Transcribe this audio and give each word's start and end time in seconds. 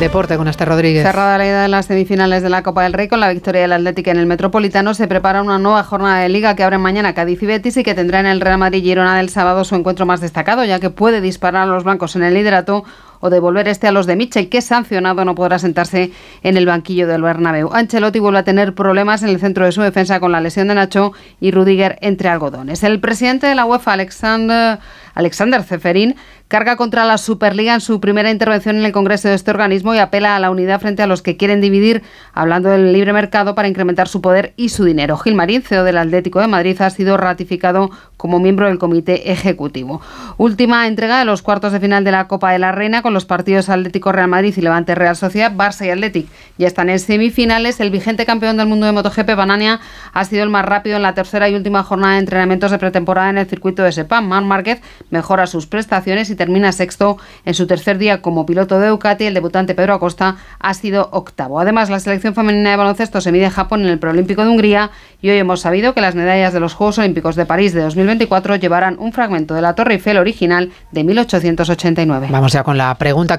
deporte 0.00 0.38
con 0.38 0.48
Esther 0.48 0.66
Rodríguez. 0.66 1.02
Cerrada 1.02 1.36
la 1.36 1.46
ida 1.46 1.62
de 1.62 1.68
las 1.68 1.84
semifinales 1.84 2.42
de 2.42 2.48
la 2.48 2.62
Copa 2.62 2.84
del 2.84 2.94
Rey 2.94 3.06
con 3.06 3.20
la 3.20 3.28
victoria 3.28 3.60
del 3.60 3.72
Atlético 3.74 4.10
en 4.10 4.16
el 4.16 4.24
Metropolitano, 4.24 4.94
se 4.94 5.06
prepara 5.06 5.42
una 5.42 5.58
nueva 5.58 5.84
jornada 5.84 6.20
de 6.20 6.30
liga 6.30 6.56
que 6.56 6.64
abre 6.64 6.78
mañana 6.78 7.12
Cádiz 7.12 7.42
y 7.42 7.46
Betis 7.46 7.76
y 7.76 7.82
que 7.82 7.94
tendrá 7.94 8.20
en 8.20 8.26
el 8.26 8.40
Real 8.40 8.56
Madrid 8.56 8.82
Girona 8.82 9.18
del 9.18 9.28
sábado 9.28 9.62
su 9.62 9.74
encuentro 9.74 10.06
más 10.06 10.22
destacado, 10.22 10.64
ya 10.64 10.80
que 10.80 10.88
puede 10.88 11.20
disparar 11.20 11.64
a 11.64 11.66
los 11.66 11.84
blancos 11.84 12.16
en 12.16 12.22
el 12.22 12.32
liderato 12.32 12.82
o 13.20 13.28
devolver 13.28 13.68
este 13.68 13.86
a 13.86 13.92
los 13.92 14.06
de 14.06 14.16
Michel, 14.16 14.48
que 14.48 14.62
sancionado 14.62 15.24
no 15.26 15.34
podrá 15.34 15.58
sentarse 15.58 16.10
en 16.42 16.56
el 16.56 16.64
banquillo 16.64 17.06
del 17.06 17.20
Bernabéu. 17.20 17.70
Ancelotti 17.70 18.18
vuelve 18.18 18.38
a 18.38 18.44
tener 18.44 18.74
problemas 18.74 19.22
en 19.22 19.28
el 19.28 19.38
centro 19.38 19.66
de 19.66 19.72
su 19.72 19.82
defensa 19.82 20.18
con 20.18 20.32
la 20.32 20.40
lesión 20.40 20.68
de 20.68 20.74
Nacho 20.74 21.12
y 21.38 21.50
Rudiger 21.50 21.98
entre 22.00 22.30
algodones. 22.30 22.82
El 22.82 23.00
presidente 23.00 23.46
de 23.46 23.54
la 23.54 23.66
UEFA, 23.66 23.92
Alexander, 23.92 24.78
Alexander 25.14 25.62
Zeferin, 25.62 26.16
carga 26.48 26.76
contra 26.76 27.04
la 27.04 27.18
Superliga 27.18 27.74
en 27.74 27.80
su 27.80 28.00
primera 28.00 28.30
intervención 28.30 28.76
en 28.76 28.84
el 28.84 28.92
Congreso 28.92 29.28
de 29.28 29.34
este 29.34 29.50
organismo 29.50 29.94
y 29.94 29.98
apela 29.98 30.36
a 30.36 30.40
la 30.40 30.50
unidad 30.50 30.80
frente 30.80 31.02
a 31.02 31.06
los 31.06 31.22
que 31.22 31.36
quieren 31.36 31.60
dividir, 31.60 32.02
hablando 32.32 32.70
del 32.70 32.92
libre 32.92 33.12
mercado 33.12 33.54
para 33.54 33.68
incrementar 33.68 34.08
su 34.08 34.20
poder 34.20 34.52
y 34.56 34.70
su 34.70 34.84
dinero. 34.84 35.16
Gilmarín, 35.16 35.62
CEO 35.62 35.84
del 35.84 35.98
Atlético 35.98 36.40
de 36.40 36.48
Madrid, 36.48 36.80
ha 36.80 36.90
sido 36.90 37.16
ratificado 37.16 37.90
como 38.16 38.38
miembro 38.38 38.66
del 38.66 38.78
Comité 38.78 39.30
Ejecutivo. 39.30 40.02
Última 40.36 40.86
entrega 40.86 41.18
de 41.18 41.24
los 41.24 41.40
cuartos 41.40 41.72
de 41.72 41.80
final 41.80 42.04
de 42.04 42.12
la 42.12 42.28
Copa 42.28 42.52
de 42.52 42.58
la 42.58 42.72
Reina 42.72 43.00
con 43.00 43.14
los 43.14 43.24
partidos 43.24 43.68
Atlético 43.68 44.12
Real 44.12 44.28
Madrid 44.28 44.54
y 44.56 44.60
Levante 44.60 44.94
Real 44.94 45.16
Sociedad, 45.16 45.52
Barça 45.52 45.86
y 45.86 45.90
Atlético. 45.90 46.30
Ya 46.58 46.66
están 46.66 46.90
en 46.90 46.98
semifinales. 46.98 47.80
El 47.80 47.90
vigente 47.90 48.26
campeón 48.26 48.56
del 48.56 48.66
mundo 48.66 48.86
de 48.86 48.92
MotoGP, 48.92 49.34
Banania, 49.36 49.80
ha 50.12 50.24
sido 50.24 50.42
el 50.42 50.50
más 50.50 50.64
rápido 50.64 50.96
en 50.96 51.02
la 51.02 51.14
tercera 51.14 51.48
y 51.48 51.54
última 51.54 51.82
jornada 51.82 52.14
de 52.14 52.20
entrenamientos 52.20 52.70
de 52.70 52.78
pretemporada 52.78 53.30
en 53.30 53.38
el 53.38 53.46
circuito 53.46 53.82
de 53.82 53.92
Sepam. 53.92 54.26
Mar 54.26 54.42
Márquez 54.42 54.80
mejora 55.10 55.46
sus 55.46 55.66
prestaciones 55.66 56.30
y 56.30 56.36
termina 56.36 56.72
sexto 56.72 57.18
en 57.44 57.54
su 57.54 57.66
tercer 57.66 57.98
día 57.98 58.22
como 58.22 58.46
piloto 58.46 58.78
de 58.78 58.88
Ducati. 58.88 59.24
El 59.24 59.34
debutante 59.34 59.74
Pedro 59.74 59.94
Acosta 59.94 60.36
ha 60.58 60.74
sido 60.74 61.08
octavo. 61.12 61.60
Además, 61.60 61.90
la 61.90 62.00
selección 62.00 62.34
femenina 62.34 62.70
de 62.70 62.76
baloncesto 62.76 63.20
se 63.20 63.32
mide 63.32 63.44
en 63.44 63.50
Japón 63.50 63.82
en 63.82 63.88
el 63.88 63.98
Preolímpico 63.98 64.42
de 64.42 64.48
Hungría 64.48 64.90
y 65.22 65.30
hoy 65.30 65.38
hemos 65.38 65.60
sabido 65.60 65.94
que 65.94 66.00
las 66.00 66.14
medallas 66.14 66.52
de 66.52 66.60
los 66.60 66.74
Juegos 66.74 66.98
Olímpicos 66.98 67.36
de 67.36 67.46
París 67.46 67.72
de 67.72 67.82
2024 67.82 68.56
llevarán 68.56 68.96
un 68.98 69.12
fragmento 69.12 69.54
de 69.54 69.62
la 69.62 69.74
Torre 69.74 69.94
Eiffel 69.94 70.18
original 70.18 70.70
de 70.90 71.04
1889. 71.04 72.28
Vamos 72.30 72.52
ya 72.52 72.62
con 72.62 72.78
la 72.78 72.94
pregunta 72.96 73.38